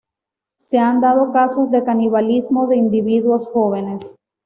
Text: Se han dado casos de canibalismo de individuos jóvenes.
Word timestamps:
Se 0.57 0.79
han 0.79 0.99
dado 0.99 1.31
casos 1.31 1.69
de 1.69 1.83
canibalismo 1.83 2.65
de 2.65 2.75
individuos 2.75 3.45
jóvenes. 3.49 4.01